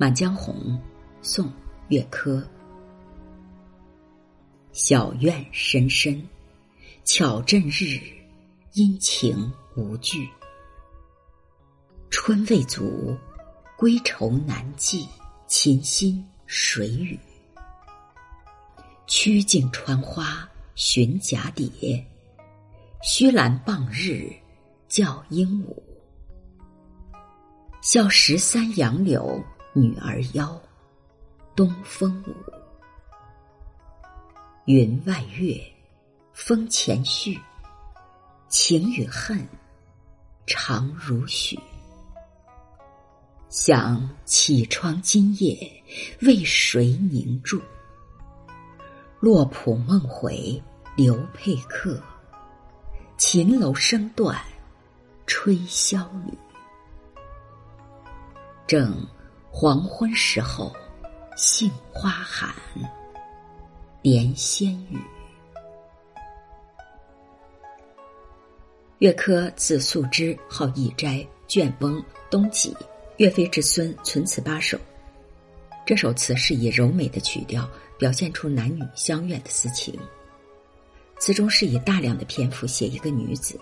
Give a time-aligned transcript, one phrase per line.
[0.00, 0.54] 满江红》
[1.22, 1.46] 宋·
[1.88, 2.40] 岳珂。
[4.70, 6.22] 小院深深，
[7.04, 8.00] 巧阵日，
[8.74, 10.28] 阴晴无惧。
[12.10, 13.18] 春未足，
[13.76, 15.08] 归愁难寄，
[15.48, 17.18] 琴心谁与？
[19.08, 22.06] 曲径穿花寻蛱蝶，
[23.02, 24.30] 虚兰傍日
[24.86, 25.76] 叫鹦鹉。
[27.82, 29.42] 笑十三杨柳
[29.78, 30.60] 女儿腰，
[31.54, 32.34] 东风舞。
[34.64, 35.56] 云外月，
[36.32, 37.38] 风前絮，
[38.48, 39.46] 情与恨，
[40.46, 41.56] 长如许。
[43.48, 45.56] 想绮窗今夜
[46.22, 47.62] 为谁凝住？
[49.20, 50.60] 落浦梦回
[50.96, 52.02] 刘佩客，
[53.16, 54.36] 秦楼声断
[55.24, 56.36] 吹箫缕。
[58.66, 59.06] 正
[59.60, 60.72] 黄昏时候，
[61.36, 62.54] 杏花寒。
[64.02, 64.96] 连仙语。
[69.00, 72.00] 岳珂字素之，号义斋，卷翁，
[72.30, 72.72] 东济。
[73.16, 74.78] 岳飞之孙，存词八首。
[75.84, 79.98] 这首词是以柔美的曲调表现出男女相悦的私情。
[81.18, 83.58] 词中是以大量的篇幅写一个女子，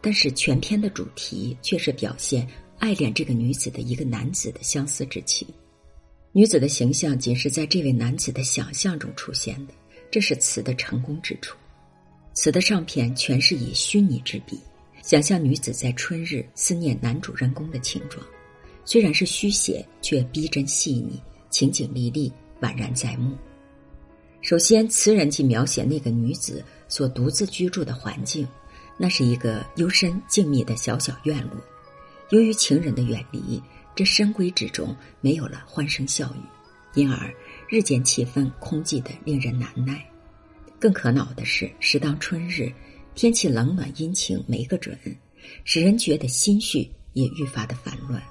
[0.00, 2.46] 但是全篇的主题却是表现
[2.82, 5.46] 爱恋这个女子的一个男子的相思之情。
[6.32, 9.72] 女子的形象仅是在这位男子的想象中出现的，
[10.10, 11.56] 这是词的成功之处。
[12.34, 14.58] 词的上片全是以虚拟之笔，
[15.00, 18.20] 想象女子在春日思念男主人公的情状。
[18.84, 23.36] 虽然是虚写，却逼真细腻，情景历历，宛然在目。
[24.40, 28.44] 首先，词人既描写那个女子所独自居住的环境，
[28.98, 31.52] 那是一个幽深静谧的小小院落。
[32.30, 33.62] 由于情人的远离。
[33.94, 37.30] 这深闺之中没有了欢声笑语，因而
[37.68, 40.02] 日渐气氛空寂的令人难耐。
[40.80, 42.72] 更可恼的是，时当春日，
[43.14, 44.98] 天气冷暖阴晴没个准，
[45.64, 48.22] 使人觉得心绪也愈发的烦乱。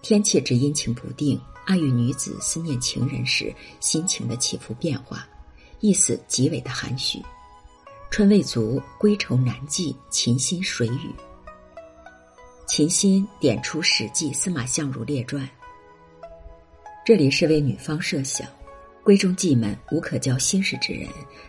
[0.00, 5.28] 天气之阴晴不定，暗喻女子思念情人时心情的起伏变化，
[5.80, 7.20] 意思极为的含蓄。
[8.12, 11.12] 春未足，归愁难寄，琴心谁与？
[12.68, 15.42] 秦心点出《史记·司马相如列传》，
[17.02, 18.46] 这里是为女方设想，
[19.02, 21.08] 闺中妓们无可交心事之人，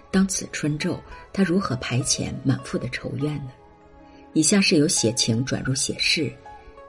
[0.09, 0.97] 当此春昼，
[1.34, 3.52] 她如何排遣满腹的愁怨呢？
[4.31, 6.34] 以下是由写情转入写事，“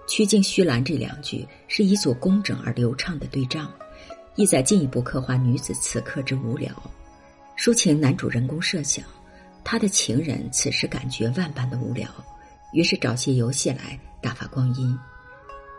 [0.09, 3.71] 曲径虚兰”这两句是一组工整而流畅的对仗，
[4.37, 6.73] 意在进一步刻画女子此刻之无聊。
[7.59, 9.05] 抒情男主人公设想，
[9.65, 12.09] 他的情人此时感觉万般的无聊，
[12.73, 13.99] 于是找些游戏来。
[14.23, 14.99] 打发光阴，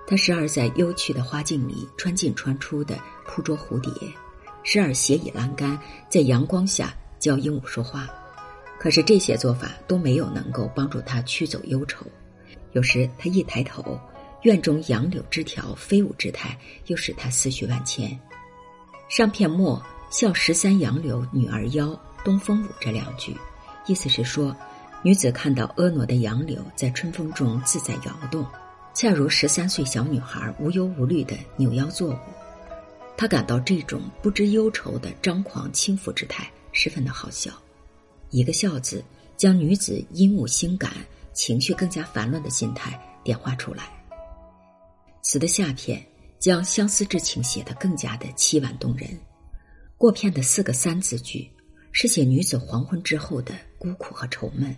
[0.08, 3.92] 他时而在幽趣的花径里穿进穿出的扑捉蝴蝶，
[4.64, 5.80] 时而斜倚栏杆
[6.10, 8.10] 在阳光下教鹦鹉说话。
[8.80, 12.06] 可是这些做法都没有能够帮助他驱走忧愁。
[12.72, 14.00] 有时他一抬头，
[14.42, 18.20] 院中杨柳枝条飞舞之态又使他思绪万千。
[19.08, 19.80] 上片末
[20.10, 23.38] “笑十三杨柳女儿腰，东风舞”这两句，
[23.86, 24.56] 意思是说。
[25.04, 28.46] 女子看到婀娜的杨柳在春风中自在摇动，
[28.94, 32.18] 恰如十三岁小女孩无忧无虑的扭腰作舞。
[33.18, 37.52] 她感到这种不知忧愁的张狂轻浮之态十分的好笑。
[38.30, 39.04] 一个“笑”字，
[39.36, 40.92] 将女子阴雾心感、
[41.34, 43.92] 情绪更加烦乱的心态点化出来。
[45.24, 46.06] 词的下片
[46.38, 49.10] 将相思之情写得更加的凄婉动人。
[49.98, 51.52] 过片的四个三字句，
[51.92, 54.76] 是写女子黄昏之后的孤苦和愁闷。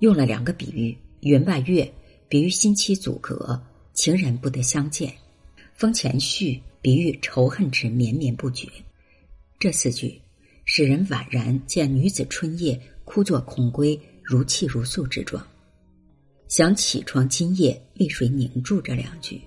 [0.00, 1.90] 用了两个比喻：云外月，
[2.26, 3.62] 比喻心期阻隔，
[3.92, 5.10] 情人不得相见；
[5.74, 8.66] 风前絮，比喻仇恨之绵绵不绝。
[9.58, 10.18] 这四句
[10.64, 15.46] 使人宛然见女子春夜枯坐空闺，如泣如诉之状。
[16.48, 19.38] 想起床今夜为谁凝住这两句，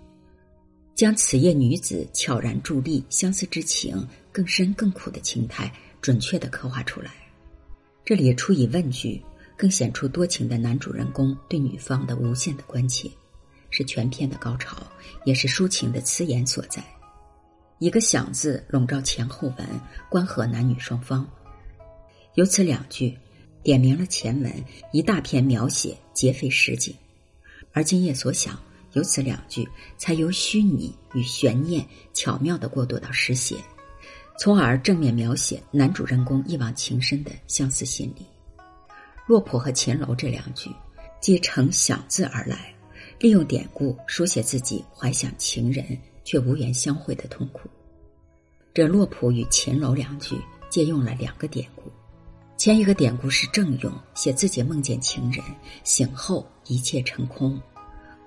[0.93, 7.11] 将此夜女子悄然伫立、相思之情更深更苦的情态准确的刻画出来。
[8.05, 9.19] 这里出以问句。
[9.57, 13.09] 更显出多情的男主人公对女方的无限的关切，
[13.69, 14.77] 是全片的高潮，
[15.25, 16.83] 也是抒情的词言所在。
[17.79, 19.67] 一个“想”字笼罩前后文，
[20.09, 21.27] 关合男女双方。
[22.35, 23.17] 由此两句，
[23.61, 24.51] 点明了前文
[24.91, 26.95] 一大篇描写劫匪实景，
[27.71, 28.57] 而今夜所想，
[28.93, 29.67] 由此两句
[29.97, 33.57] 才由虚拟与悬念巧妙的过渡到实写，
[34.39, 38.25] 从而正面描写男主人公一往情深的相思心理。
[39.25, 40.69] 洛浦和秦楼这两句，
[41.21, 42.73] 即乘想字而来，
[43.19, 47.69] 利用典故书写自己怀想情人却无缘相会的痛苦。
[48.73, 50.35] 这洛浦与秦楼两句
[50.69, 51.83] 借用了两个典故，
[52.57, 55.41] 前一个典故是正用，写自己梦见情人，
[55.85, 57.57] 醒后一切成空；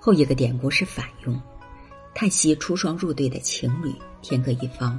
[0.00, 1.38] 后一个典故是反用，
[2.14, 4.98] 叹息出双入对的情侣天各一方。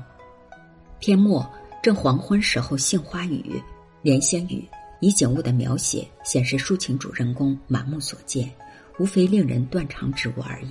[0.99, 1.49] 篇末
[1.81, 3.59] 正黄昏时候，杏花雨、
[4.03, 4.67] 莲仙雨，
[4.99, 8.51] 以景物的描写显示抒情主人公满目所见，
[8.97, 10.69] 无非令人断肠之物而已。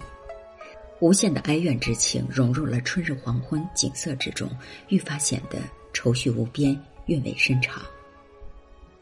[1.00, 4.50] 无限的哀怨之情融入了春日黄昏景色之中，
[4.88, 5.58] 愈发显得
[5.92, 7.82] 愁绪无边，韵味深长。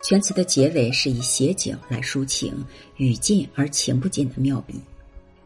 [0.02, 2.52] 全词的结尾是以写景来抒情，
[2.96, 4.74] 语尽而情不尽的妙笔。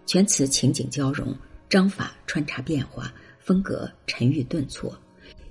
[0.06, 1.32] 全词情景交融，
[1.68, 4.98] 章法穿插变化，风格沉郁顿挫，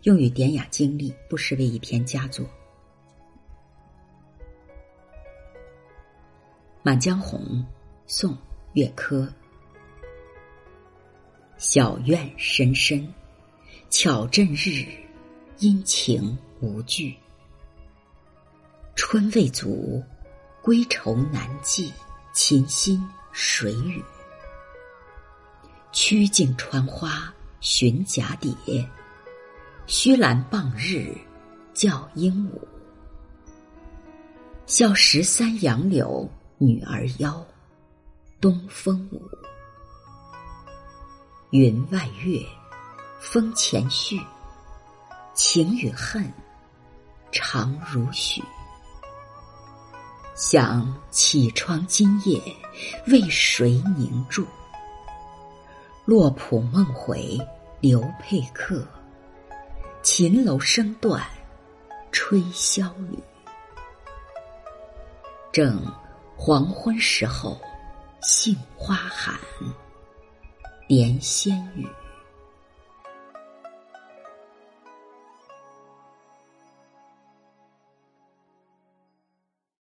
[0.02, 2.46] 用语典雅精丽，不失为一篇佳作。
[6.88, 7.42] 《满江红》，
[8.06, 8.32] 宋·
[8.72, 9.28] 岳珂。
[11.58, 13.14] 小院深深，
[13.90, 14.88] 巧阵日，
[15.58, 17.14] 阴晴无惧。
[18.96, 20.02] 春未足，
[20.62, 21.92] 归愁难寄，
[22.32, 24.02] 琴心谁与？
[25.92, 28.90] 曲径穿花寻蛱蝶，
[29.88, 31.14] 虚兰傍日
[31.74, 32.66] 叫鹦鹉。
[34.66, 36.30] 笑十三杨柳
[36.60, 37.46] 女儿腰，
[38.42, 39.22] 东风舞。
[41.52, 42.44] 云外月，
[43.20, 44.20] 风前絮。
[45.36, 46.34] 情与恨，
[47.32, 48.44] 长如许。
[50.34, 52.42] 想绮窗今夜，
[53.06, 54.44] 为谁凝住？
[56.06, 57.38] 洛浦梦回，
[57.80, 58.84] 刘佩客。
[60.02, 61.24] 秦楼声断，
[62.12, 63.20] 吹箫缕。
[65.52, 65.80] 正
[66.40, 67.60] 黄昏时候，
[68.22, 69.38] 杏花寒。
[70.88, 71.86] 连仙雨。